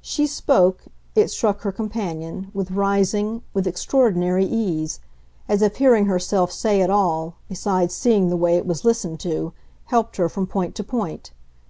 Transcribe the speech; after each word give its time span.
She 0.00 0.26
spoke, 0.26 0.86
it 1.14 1.28
struck 1.30 1.60
her 1.60 1.70
companion, 1.70 2.50
with 2.54 2.70
rising, 2.70 3.42
with 3.52 3.66
extraordinary 3.66 4.46
ease; 4.46 5.00
as 5.50 5.60
if 5.60 5.76
hearing 5.76 6.06
herself 6.06 6.50
say 6.50 6.80
it 6.80 6.88
all, 6.88 7.34
besides 7.46 7.94
seeing 7.94 8.30
the 8.30 8.38
way 8.38 8.56
it 8.56 8.64
was 8.66 8.86
listened 8.86 9.20
to, 9.20 9.52
helped 9.84 10.16
her 10.16 10.30
from 10.30 10.46
point 10.46 10.74
to 10.76 10.82
point. 10.82 11.32